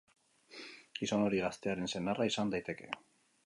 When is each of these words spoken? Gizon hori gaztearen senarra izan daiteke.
Gizon 0.99 1.27
hori 1.27 1.43
gaztearen 1.43 1.93
senarra 1.95 2.29
izan 2.33 2.55
daiteke. 2.55 2.91